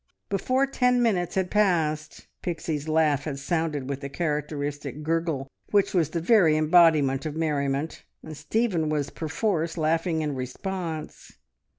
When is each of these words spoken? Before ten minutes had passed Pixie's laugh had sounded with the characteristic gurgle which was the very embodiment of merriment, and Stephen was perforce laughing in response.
Before 0.29 0.65
ten 0.65 1.03
minutes 1.03 1.35
had 1.35 1.51
passed 1.51 2.25
Pixie's 2.41 2.87
laugh 2.87 3.25
had 3.25 3.37
sounded 3.37 3.87
with 3.87 3.99
the 4.01 4.09
characteristic 4.09 5.03
gurgle 5.03 5.47
which 5.69 5.93
was 5.93 6.09
the 6.09 6.19
very 6.19 6.57
embodiment 6.57 7.27
of 7.27 7.35
merriment, 7.35 8.03
and 8.23 8.35
Stephen 8.35 8.89
was 8.89 9.11
perforce 9.11 9.77
laughing 9.77 10.23
in 10.23 10.33
response. 10.33 11.33